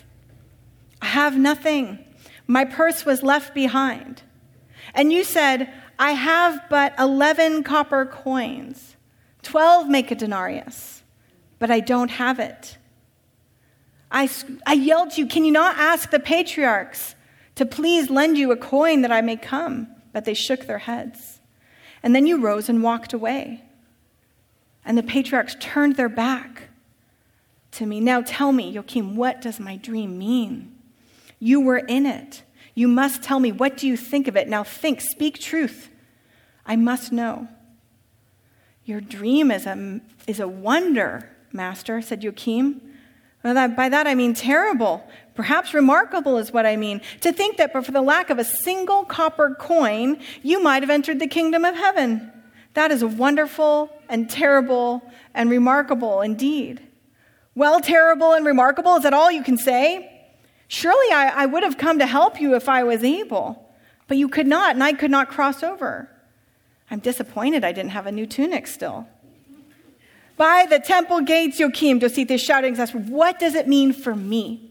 [1.05, 1.99] I have nothing.
[2.47, 4.23] My purse was left behind.
[4.95, 8.97] And you said, I have but 11 copper coins.
[9.43, 11.03] 12 make a denarius,
[11.59, 12.79] but I don't have it.
[14.11, 14.31] I,
[14.67, 17.15] I yelled to you, Can you not ask the patriarchs
[17.57, 19.89] to please lend you a coin that I may come?
[20.15, 21.39] But they shook their heads.
[22.03, 23.63] And then you rose and walked away.
[24.87, 26.71] And the patriarchs turned their back
[27.73, 28.01] to me.
[28.01, 30.74] Now tell me, Joachim, what does my dream mean?
[31.45, 32.43] You were in it.
[32.75, 34.49] You must tell me, what do you think of it?
[34.49, 35.91] Now think, speak truth.
[36.65, 37.49] I must know.
[38.87, 42.81] Your dream is a, is a wonder, Master, said Joachim.
[43.43, 45.07] By that I mean terrible.
[45.35, 47.03] Perhaps remarkable is what I mean.
[47.21, 50.89] To think that but for the lack of a single copper coin, you might have
[50.89, 52.33] entered the kingdom of heaven.
[52.73, 55.03] That is wonderful and terrible
[55.35, 56.81] and remarkable indeed.
[57.55, 60.14] Well, terrible and remarkable, is that all you can say?
[60.69, 63.75] Surely I, I would have come to help you if I was able,
[64.09, 66.11] but you could not, and I could not cross over.
[66.91, 69.09] I'm disappointed I didn't have a new tunic still.
[70.37, 74.71] By the temple gates, Joachim, Dositheus shouting, What does it mean for me?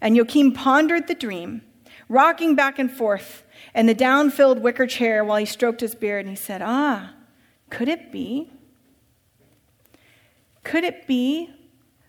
[0.00, 1.62] And Joachim pondered the dream,
[2.08, 3.42] rocking back and forth
[3.74, 7.14] in the down filled wicker chair while he stroked his beard, and he said, Ah,
[7.70, 8.50] could it be?
[10.62, 11.50] Could it be?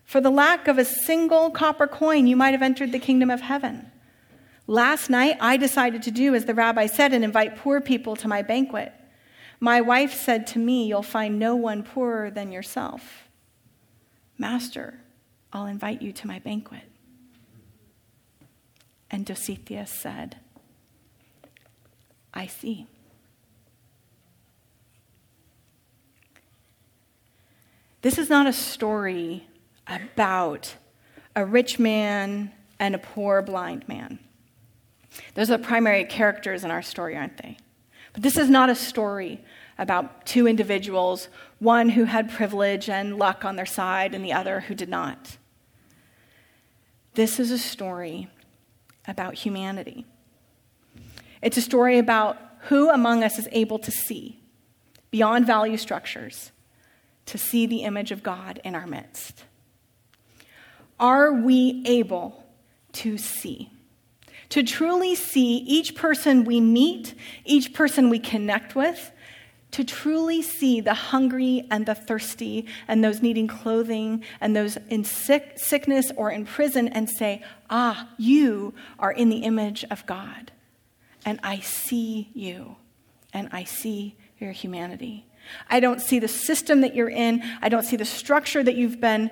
[0.06, 3.40] For the lack of a single copper coin, you might have entered the kingdom of
[3.40, 3.90] heaven.
[4.68, 8.28] Last night, I decided to do as the rabbi said and invite poor people to
[8.28, 8.92] my banquet.
[9.58, 13.28] My wife said to me, You'll find no one poorer than yourself.
[14.38, 15.00] Master,
[15.52, 16.84] I'll invite you to my banquet.
[19.10, 20.36] And Dositheus said,
[22.32, 22.86] I see.
[28.02, 29.48] This is not a story
[29.86, 30.74] about
[31.34, 34.18] a rich man and a poor blind man.
[35.34, 37.56] Those are the primary characters in our story, aren't they?
[38.12, 39.40] But this is not a story
[39.78, 44.60] about two individuals, one who had privilege and luck on their side and the other
[44.60, 45.36] who did not.
[47.14, 48.28] This is a story
[49.06, 50.06] about humanity.
[51.42, 54.40] It's a story about who among us is able to see
[55.10, 56.50] beyond value structures,
[57.26, 59.44] to see the image of God in our midst.
[60.98, 62.44] Are we able
[62.92, 63.70] to see?
[64.50, 69.12] to truly see each person we meet, each person we connect with,
[69.72, 75.04] to truly see the hungry and the thirsty and those needing clothing and those in
[75.04, 80.52] sick, sickness or in prison and say, Ah, you are in the image of God.
[81.24, 82.76] And I see you,
[83.32, 85.26] and I see your humanity.
[85.68, 89.00] I don't see the system that you're in, I don't see the structure that you've
[89.00, 89.30] been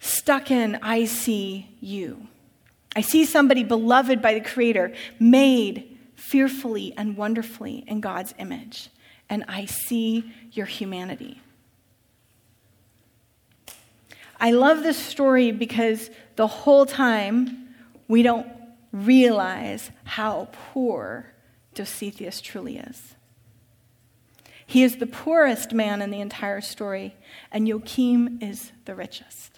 [0.00, 0.76] stuck in.
[0.82, 2.26] I see you.
[2.94, 8.88] I see somebody beloved by the Creator, made fearfully and wonderfully in God's image,
[9.28, 11.40] and I see your humanity.
[14.40, 17.68] I love this story because the whole time
[18.08, 18.46] we don't
[18.92, 21.26] realize how poor
[21.74, 23.14] Dositheus truly is.
[24.66, 27.14] He is the poorest man in the entire story,
[27.52, 29.55] and Joachim is the richest.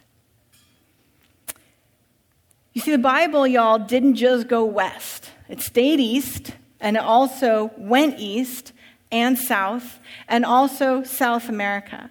[2.78, 7.72] You see, the Bible, y'all, didn't just go west, it stayed east, and it also
[7.76, 8.72] went east
[9.10, 12.08] and south, and also South America.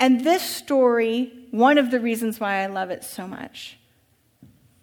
[0.00, 3.78] And this story, one of the reasons why I love it so much,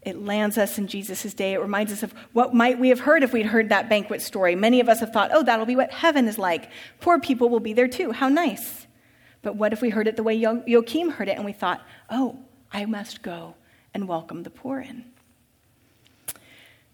[0.01, 1.55] it lands us in Jesus' day.
[1.55, 4.55] It reminds us of what might we have heard if we'd heard that banquet story.
[4.55, 6.69] Many of us have thought, oh, that'll be what heaven is like.
[7.01, 8.13] Poor people will be there too.
[8.13, 8.87] How nice.
[9.41, 12.39] But what if we heard it the way Joachim heard it and we thought, oh,
[12.71, 13.55] I must go
[13.93, 15.03] and welcome the poor in?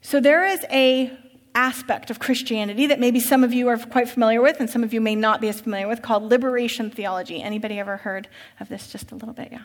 [0.03, 1.17] So there is a
[1.55, 4.93] aspect of Christianity that maybe some of you are quite familiar with and some of
[4.93, 7.41] you may not be as familiar with called liberation theology.
[7.41, 8.27] Anybody ever heard
[8.59, 9.49] of this just a little bit?
[9.51, 9.63] Yeah.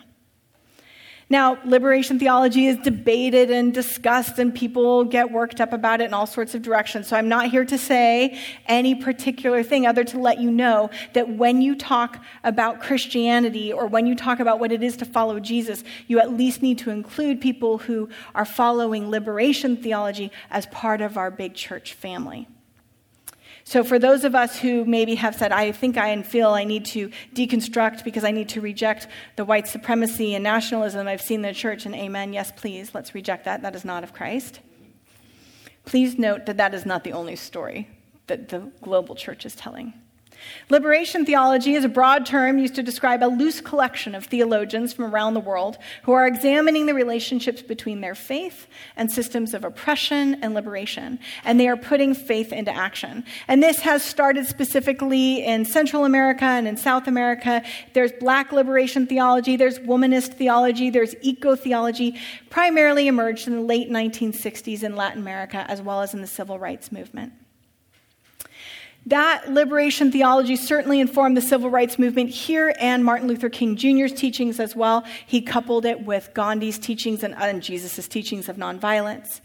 [1.30, 6.14] Now, liberation theology is debated and discussed, and people get worked up about it in
[6.14, 7.06] all sorts of directions.
[7.06, 11.28] So, I'm not here to say any particular thing other to let you know that
[11.28, 15.38] when you talk about Christianity or when you talk about what it is to follow
[15.38, 21.02] Jesus, you at least need to include people who are following liberation theology as part
[21.02, 22.48] of our big church family.
[23.68, 26.64] So, for those of us who maybe have said, I think I and feel I
[26.64, 31.40] need to deconstruct because I need to reject the white supremacy and nationalism I've seen
[31.44, 33.60] in the church, and amen, yes, please, let's reject that.
[33.60, 34.60] That is not of Christ.
[35.84, 37.90] Please note that that is not the only story
[38.28, 39.92] that the global church is telling.
[40.70, 45.06] Liberation theology is a broad term used to describe a loose collection of theologians from
[45.06, 50.42] around the world who are examining the relationships between their faith and systems of oppression
[50.42, 53.24] and liberation, and they are putting faith into action.
[53.46, 57.62] And this has started specifically in Central America and in South America.
[57.94, 62.18] There's black liberation theology, there's womanist theology, there's eco theology,
[62.50, 66.58] primarily emerged in the late 1960s in Latin America as well as in the civil
[66.58, 67.32] rights movement.
[69.08, 74.12] That liberation theology certainly informed the civil rights movement here and Martin Luther King Jr.'s
[74.12, 75.02] teachings as well.
[75.26, 79.40] He coupled it with Gandhi's teachings and, and Jesus' teachings of nonviolence.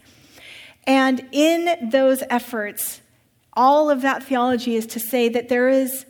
[0.86, 3.00] And in those efforts,
[3.54, 6.04] all of that theology is to say that there is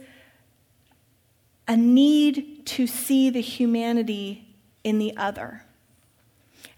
[1.68, 4.52] a need to see the humanity
[4.82, 5.64] in the other.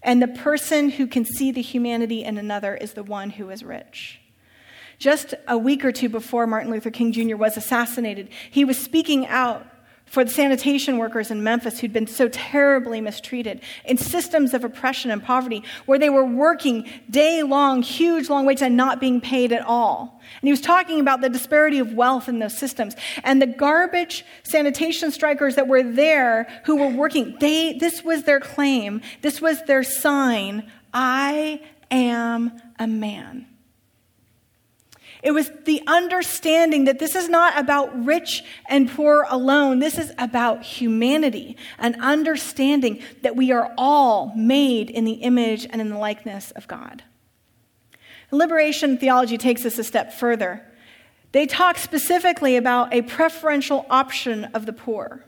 [0.03, 3.63] And the person who can see the humanity in another is the one who is
[3.63, 4.19] rich.
[4.99, 7.35] Just a week or two before Martin Luther King Jr.
[7.35, 9.65] was assassinated, he was speaking out
[10.07, 15.11] for the sanitation workers in Memphis who'd been so terribly mistreated in systems of oppression
[15.11, 19.51] and poverty, where they were working day long, huge long wages and not being paid
[19.51, 20.21] at all.
[20.41, 22.95] And he was talking about the disparity of wealth in those systems.
[23.23, 28.39] And the garbage sanitation strikers that were there who were working, they, this was their
[28.39, 33.45] claim, this was their sign I am a man.
[35.27, 39.79] It was the understanding that this is not about rich and poor alone.
[39.79, 45.81] This is about humanity, an understanding that we are all made in the image and
[45.81, 47.03] in the likeness of God.
[48.31, 50.65] Liberation theology takes us a step further.
[51.33, 55.25] They talk specifically about a preferential option of the poor.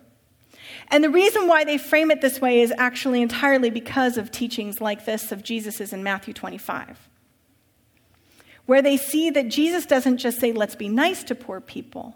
[0.87, 4.79] And the reason why they frame it this way is actually entirely because of teachings
[4.79, 7.09] like this of Jesus's in Matthew 25
[8.69, 12.15] where they see that Jesus doesn't just say, let's be nice to poor people,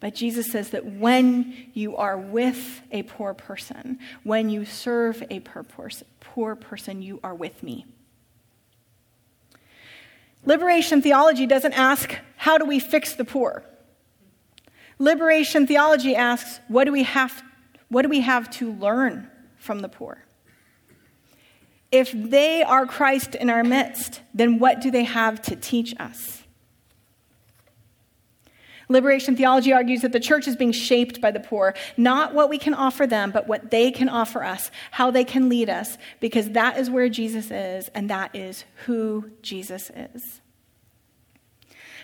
[0.00, 5.40] but Jesus says that when you are with a poor person, when you serve a
[5.40, 7.84] poor person, you are with me.
[10.46, 13.62] Liberation theology doesn't ask, how do we fix the poor?
[14.98, 17.42] Liberation theology asks, what do we have,
[17.90, 20.24] what do we have to learn from the poor?
[21.92, 26.40] If they are Christ in our midst, then what do they have to teach us?
[28.90, 32.58] Liberation theology argues that the church is being shaped by the poor, not what we
[32.58, 36.50] can offer them, but what they can offer us, how they can lead us, because
[36.50, 40.40] that is where Jesus is, and that is who Jesus is.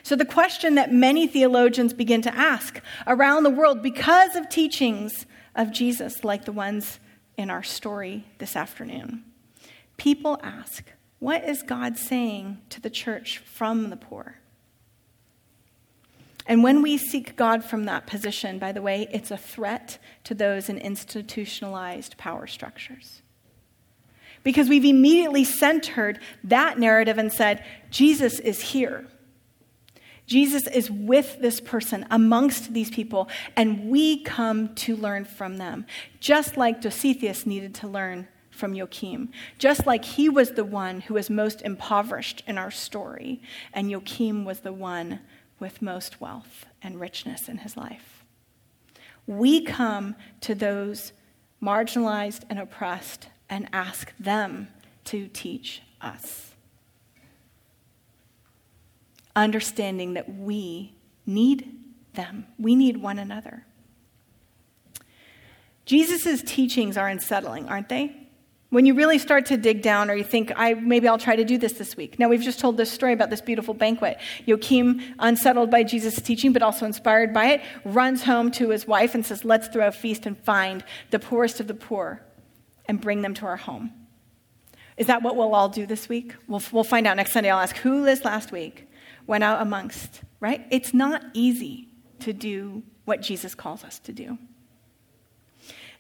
[0.05, 5.27] So, the question that many theologians begin to ask around the world because of teachings
[5.57, 7.01] of Jesus, like the ones
[7.37, 9.25] in our story this afternoon
[9.97, 10.85] people ask,
[11.19, 14.39] What is God saying to the church from the poor?
[16.47, 20.35] And when we seek God from that position, by the way, it's a threat to
[20.35, 23.23] those in institutionalized power structures.
[24.45, 29.09] Because we've immediately centered that narrative and said, Jesus is here.
[30.27, 35.87] Jesus is with this person, amongst these people, and we come to learn from them,
[36.21, 38.27] just like Dositheus needed to learn
[38.57, 43.41] from Joachim, just like he was the one who was most impoverished in our story,
[43.73, 45.21] and Joachim was the one
[45.59, 48.25] with most wealth and richness in his life.
[49.27, 51.13] We come to those
[51.63, 54.69] marginalized and oppressed and ask them
[55.05, 56.55] to teach us.
[59.35, 60.95] Understanding that we
[61.27, 61.73] need
[62.15, 63.67] them, we need one another.
[65.85, 68.26] Jesus' teachings are unsettling, aren't they?
[68.71, 71.45] When you really start to dig down, or you think, I, maybe I'll try to
[71.45, 72.19] do this this week.
[72.19, 74.19] Now, we've just told this story about this beautiful banquet.
[74.45, 79.15] Joachim, unsettled by Jesus' teaching, but also inspired by it, runs home to his wife
[79.15, 82.23] and says, Let's throw a feast and find the poorest of the poor
[82.87, 83.93] and bring them to our home.
[84.97, 86.35] Is that what we'll all do this week?
[86.49, 87.51] We'll, we'll find out next Sunday.
[87.51, 88.89] I'll ask who this last week
[89.27, 90.67] went out amongst, right?
[90.71, 91.89] It's not easy
[92.21, 94.39] to do what Jesus calls us to do.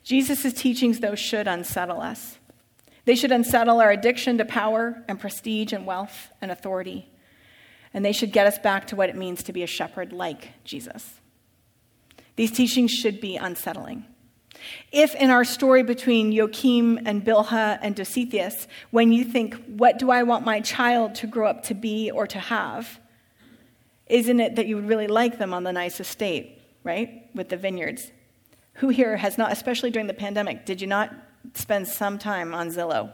[0.03, 2.39] Jesus' teachings, though, should unsettle us.
[3.07, 7.09] They should unsettle our addiction to power and prestige and wealth and authority.
[7.95, 10.51] And they should get us back to what it means to be a shepherd like
[10.65, 11.15] Jesus.
[12.35, 14.05] These teachings should be unsettling.
[14.91, 20.11] If in our story between Joachim and Bilhah and Dositheus, when you think, what do
[20.11, 22.99] I want my child to grow up to be or to have?
[24.07, 27.31] Isn't it that you would really like them on the nice estate, right?
[27.35, 28.11] With the vineyards.
[28.75, 31.15] Who here has not, especially during the pandemic, did you not
[31.55, 33.11] spend some time on Zillow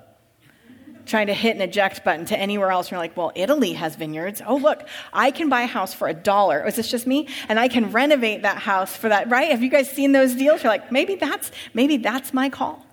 [1.06, 2.86] trying to hit an eject button to anywhere else.
[2.86, 4.40] And you're like, well, Italy has vineyards.
[4.46, 6.66] Oh, look, I can buy a house for a dollar.
[6.66, 7.28] Is this just me?
[7.48, 9.50] And I can renovate that house for that, right?
[9.50, 10.62] Have you guys seen those deals?
[10.62, 12.86] You're like, maybe that's, maybe that's my call.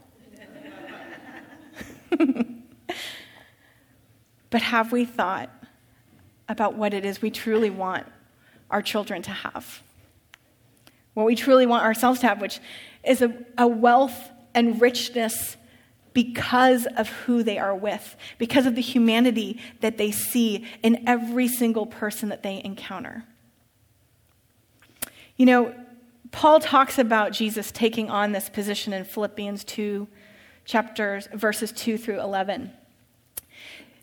[4.50, 5.52] but have we thought
[6.48, 8.08] about what it is we truly want
[8.72, 9.84] our children to have?
[11.14, 12.60] What we truly want ourselves to have, which
[13.04, 15.58] is a, a wealth and richness
[16.14, 21.48] because of who they are with, because of the humanity that they see in every
[21.48, 23.24] single person that they encounter.
[25.38, 25.74] You know,
[26.32, 30.08] Paul talks about Jesus taking on this position in Philippians 2,
[30.66, 32.72] chapters, verses 2 through 11.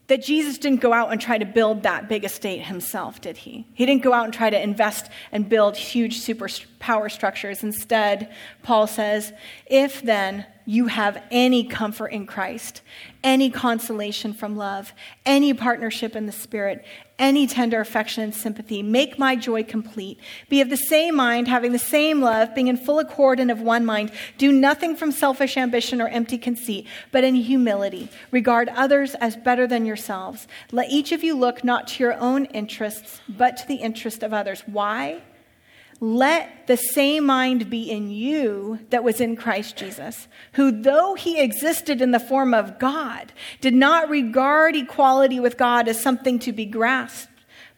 [0.09, 3.67] That Jesus didn't go out and try to build that big estate himself, did he?
[3.75, 6.49] He didn't go out and try to invest and build huge super
[6.87, 7.65] power structures.
[7.65, 8.33] Instead,
[8.63, 9.33] Paul says,
[9.67, 12.81] If then you have any comfort in Christ,
[13.25, 14.93] any consolation from love,
[15.25, 16.85] any partnership in the Spirit,
[17.19, 20.21] any tender affection and sympathy, make my joy complete.
[20.49, 23.61] Be of the same mind, having the same love, being in full accord and of
[23.61, 24.13] one mind.
[24.39, 28.09] Do nothing from selfish ambition or empty conceit, but in humility.
[28.31, 30.47] Regard others as better than yourselves.
[30.71, 34.33] Let each of you look not to your own interests, but to the interest of
[34.33, 34.63] others.
[34.67, 35.23] Why?
[36.01, 41.41] Let the same mind be in you that was in Christ Jesus, who, though he
[41.41, 46.53] existed in the form of God, did not regard equality with God as something to
[46.53, 47.31] be grasped,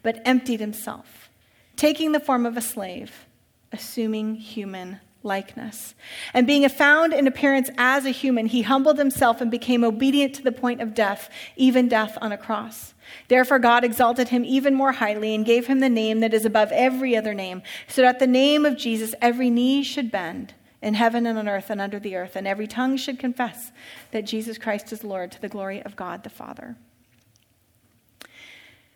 [0.02, 1.30] but emptied himself,
[1.76, 3.26] taking the form of a slave,
[3.72, 4.98] assuming human
[5.28, 5.94] likeness.
[6.34, 10.42] And being found in appearance as a human, he humbled himself and became obedient to
[10.42, 12.94] the point of death, even death on a cross.
[13.28, 16.72] Therefore, God exalted him even more highly and gave him the name that is above
[16.72, 20.94] every other name, so that at the name of Jesus every knee should bend in
[20.94, 23.72] heaven and on earth and under the earth, and every tongue should confess
[24.10, 26.76] that Jesus Christ is Lord to the glory of God the Father.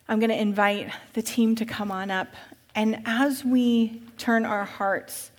[0.07, 2.35] I'm going to invite the team to come on up.
[2.75, 5.31] And as we turn our hearts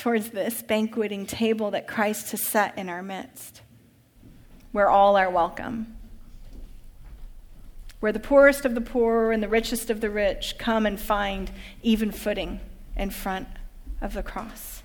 [0.00, 3.62] towards this banqueting table that Christ has set in our midst,
[4.72, 5.96] where all are welcome
[8.00, 11.50] where the poorest of the poor and the richest of the rich come and find
[11.82, 12.60] even footing
[12.96, 13.46] in front
[14.00, 14.82] of the cross.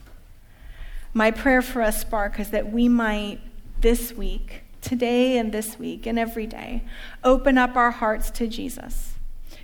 [1.13, 3.39] My prayer for us, Spark, is that we might
[3.79, 6.83] this week, today and this week and every day,
[7.23, 9.13] open up our hearts to Jesus,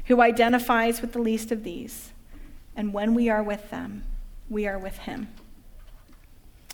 [0.06, 2.14] who identifies with the least of these.
[2.74, 4.04] And when we are with them,
[4.49, 5.28] we are with him.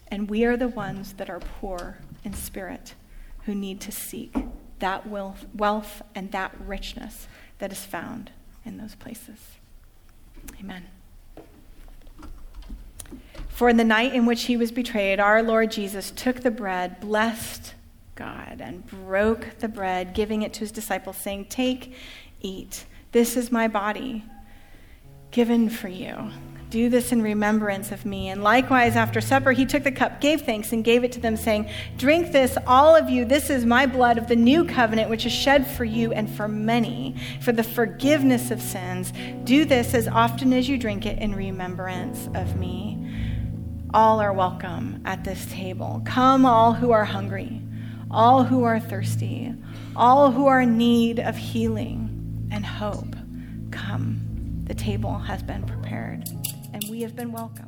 [0.10, 2.96] And we are the ones that are poor in spirit
[3.46, 4.36] who need to seek
[4.80, 7.28] that wealth and that richness
[7.60, 8.32] that is found
[8.66, 9.40] in those places.
[10.60, 10.86] Amen.
[13.50, 17.00] For in the night in which he was betrayed, our Lord Jesus took the bread,
[17.00, 17.74] blessed
[18.14, 21.96] God, and broke the bread, giving it to his disciples, saying, Take,
[22.42, 22.86] eat.
[23.14, 24.24] This is my body
[25.32, 26.32] given for you.
[26.70, 28.28] Do this in remembrance of me.
[28.28, 31.38] And likewise, after supper, he took the cup, gave thanks, and gave it to them,
[31.38, 33.24] saying, Drink this, all of you.
[33.24, 36.50] This is my blood of the new covenant, which is shed for you and for
[36.50, 39.14] many for the forgiveness of sins.
[39.46, 42.98] Do this as often as you drink it in remembrance of me.
[43.94, 46.02] All are welcome at this table.
[46.06, 47.62] Come, all who are hungry,
[48.12, 49.54] all who are thirsty,
[49.96, 53.16] all who are in need of healing and hope.
[53.72, 56.26] Come, the table has been prepared
[56.90, 57.67] we have been welcome.